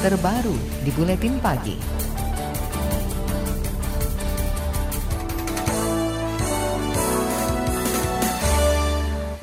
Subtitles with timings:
[0.00, 1.76] terbaru di Buletin Pagi.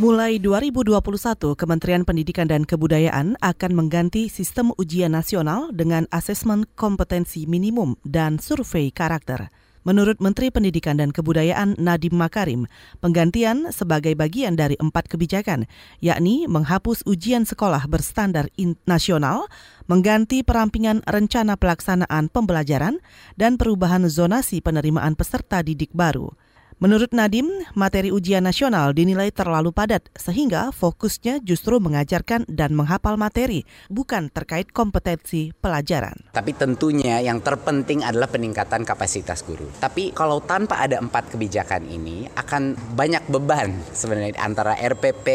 [0.01, 7.93] Mulai 2021, Kementerian Pendidikan dan Kebudayaan akan mengganti sistem ujian nasional dengan asesmen kompetensi minimum
[8.01, 9.53] dan survei karakter.
[9.87, 12.67] Menurut Menteri Pendidikan dan Kebudayaan Nadiem Makarim,
[12.99, 15.63] penggantian sebagai bagian dari empat kebijakan,
[16.03, 18.51] yakni menghapus ujian sekolah berstandar
[18.83, 19.47] nasional,
[19.87, 22.99] mengganti perampingan rencana pelaksanaan pembelajaran,
[23.39, 26.35] dan perubahan zonasi penerimaan peserta didik baru.
[26.77, 33.65] Menurut Nadim, materi ujian nasional dinilai terlalu padat sehingga fokusnya justru mengajarkan dan menghafal materi,
[33.89, 36.13] bukan terkait kompetensi pelajaran.
[36.37, 39.65] Tapi tentunya yang terpenting adalah peningkatan kapasitas guru.
[39.81, 45.25] Tapi kalau tanpa ada empat kebijakan ini akan banyak beban sebenarnya antara RPP,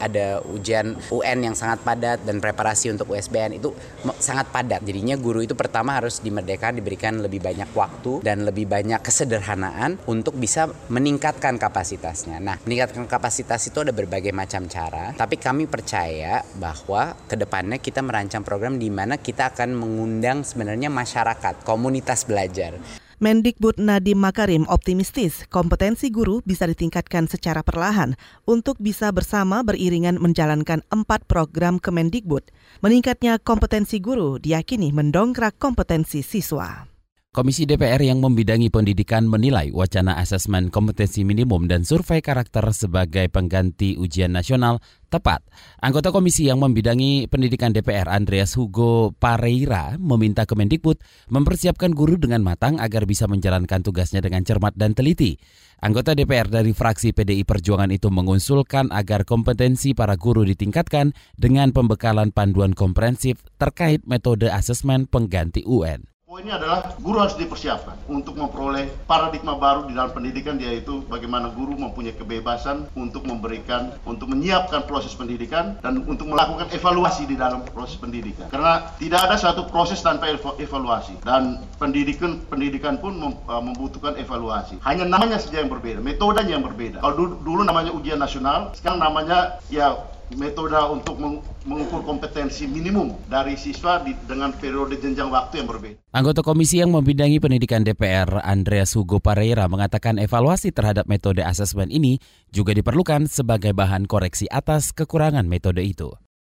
[0.00, 3.76] ada ujian UN yang sangat padat dan preparasi untuk USBN itu
[4.16, 4.80] sangat padat.
[4.80, 10.32] Jadinya guru itu pertama harus dimerdekakan, diberikan lebih banyak waktu dan lebih banyak kesederhanaan untuk
[10.40, 12.38] bisa meningkatkan kapasitasnya.
[12.38, 18.02] Nah, meningkatkan kapasitas itu ada berbagai macam cara, tapi kami percaya bahwa ke depannya kita
[18.02, 22.78] merancang program di mana kita akan mengundang sebenarnya masyarakat, komunitas belajar.
[23.16, 28.12] Mendikbud Nadiem Makarim optimistis kompetensi guru bisa ditingkatkan secara perlahan
[28.44, 32.44] untuk bisa bersama beriringan menjalankan empat program Kemendikbud.
[32.84, 36.95] Meningkatnya kompetensi guru diyakini mendongkrak kompetensi siswa.
[37.36, 44.00] Komisi DPR yang membidangi pendidikan menilai wacana asesmen kompetensi minimum dan survei karakter sebagai pengganti
[44.00, 44.80] ujian nasional
[45.12, 45.44] tepat.
[45.84, 50.96] Anggota komisi yang membidangi pendidikan DPR Andreas Hugo Pareira meminta Kemendikbud
[51.28, 55.36] mempersiapkan guru dengan matang agar bisa menjalankan tugasnya dengan cermat dan teliti.
[55.84, 62.32] Anggota DPR dari fraksi PDI Perjuangan itu mengusulkan agar kompetensi para guru ditingkatkan dengan pembekalan
[62.32, 66.15] panduan komprehensif terkait metode asesmen pengganti UN.
[66.36, 71.72] Poinnya adalah guru harus dipersiapkan untuk memperoleh paradigma baru di dalam pendidikan yaitu bagaimana guru
[71.80, 77.96] mempunyai kebebasan untuk memberikan, untuk menyiapkan proses pendidikan dan untuk melakukan evaluasi di dalam proses
[77.96, 78.52] pendidikan.
[78.52, 80.28] Karena tidak ada satu proses tanpa
[80.60, 84.76] evaluasi dan pendidikan pendidikan pun uh, membutuhkan evaluasi.
[84.84, 87.00] Hanya namanya saja yang berbeda, metodenya yang berbeda.
[87.00, 89.96] Kalau dulu namanya ujian nasional, sekarang namanya ya
[90.34, 91.14] metode untuk
[91.62, 95.96] mengukur kompetensi minimum dari siswa di, dengan periode jenjang waktu yang berbeda.
[96.10, 102.18] Anggota komisi yang membidangi pendidikan DPR, Andreas Hugo Pareira, mengatakan evaluasi terhadap metode asesmen ini
[102.50, 106.10] juga diperlukan sebagai bahan koreksi atas kekurangan metode itu.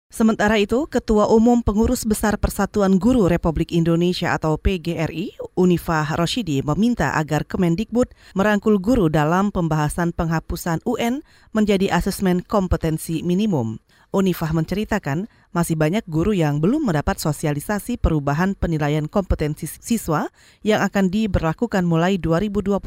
[0.07, 7.17] Sementara itu, Ketua Umum Pengurus Besar Persatuan Guru Republik Indonesia atau PGRI, Unifah Roshidi, meminta
[7.17, 13.81] agar Kemendikbud merangkul guru dalam pembahasan penghapusan UN menjadi asesmen kompetensi minimum.
[14.13, 20.29] Unifah menceritakan masih banyak guru yang belum mendapat sosialisasi perubahan penilaian kompetensi siswa
[20.61, 22.77] yang akan diberlakukan mulai 2021.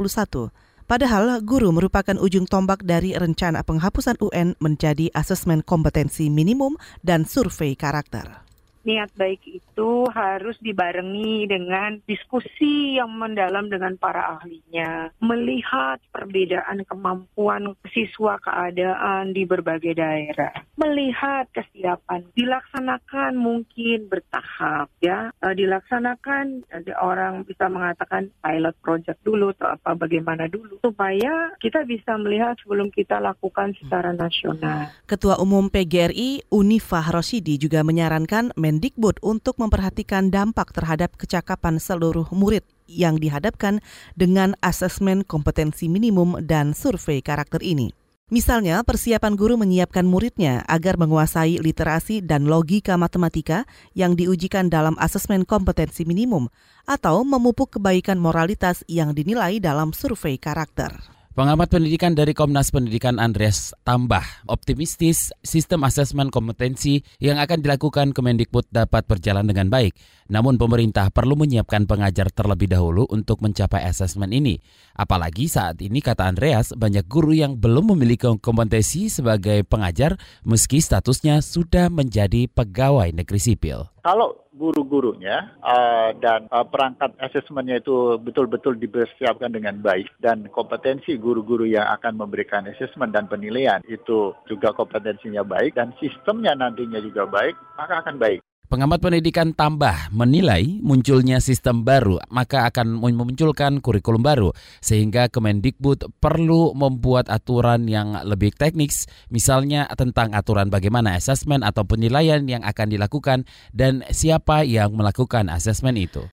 [0.87, 7.75] Padahal guru merupakan ujung tombak dari rencana penghapusan UN menjadi asesmen kompetensi minimum dan survei
[7.75, 8.50] karakter
[8.85, 17.77] niat baik itu harus dibarengi dengan diskusi yang mendalam dengan para ahlinya, melihat perbedaan kemampuan
[17.93, 27.45] siswa keadaan di berbagai daerah, melihat kesiapan, dilaksanakan mungkin bertahap ya, e, dilaksanakan ada orang
[27.45, 30.81] bisa mengatakan pilot project dulu atau apa bagaimana dulu.
[30.81, 34.89] Supaya kita bisa melihat sebelum kita lakukan secara nasional.
[35.05, 42.62] Ketua Umum PGRI Unifah Rosidi juga menyarankan Mendikbud untuk memperhatikan dampak terhadap kecakapan seluruh murid
[42.86, 43.82] yang dihadapkan
[44.14, 47.91] dengan asesmen kompetensi minimum dan survei karakter ini.
[48.31, 53.66] Misalnya, persiapan guru menyiapkan muridnya agar menguasai literasi dan logika matematika
[53.98, 56.47] yang diujikan dalam asesmen kompetensi minimum,
[56.87, 61.19] atau memupuk kebaikan moralitas yang dinilai dalam survei karakter.
[61.31, 68.67] Pengamat pendidikan dari Komnas Pendidikan Andreas Tambah optimistis sistem asesmen kompetensi yang akan dilakukan Kemendikbud
[68.75, 69.94] dapat berjalan dengan baik.
[70.27, 74.59] Namun pemerintah perlu menyiapkan pengajar terlebih dahulu untuk mencapai asesmen ini.
[74.99, 81.47] Apalagi saat ini kata Andreas banyak guru yang belum memiliki kompetensi sebagai pengajar meski statusnya
[81.47, 83.87] sudah menjadi pegawai negeri sipil.
[84.00, 91.69] Kalau guru-gurunya uh, dan uh, perangkat asesmennya itu betul-betul dipersiapkan dengan baik dan kompetensi guru-guru
[91.69, 97.55] yang akan memberikan asesmen dan penilaian itu juga kompetensinya baik dan sistemnya nantinya juga baik,
[97.76, 98.41] maka akan baik.
[98.70, 106.70] Pengamat pendidikan tambah menilai munculnya sistem baru maka akan memunculkan kurikulum baru sehingga Kemendikbud perlu
[106.78, 113.43] membuat aturan yang lebih teknis misalnya tentang aturan bagaimana asesmen atau penilaian yang akan dilakukan
[113.75, 116.31] dan siapa yang melakukan asesmen itu.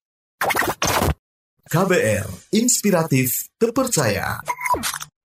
[1.73, 4.45] KBR Inspiratif Terpercaya.